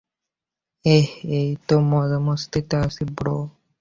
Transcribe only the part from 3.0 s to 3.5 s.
Bro.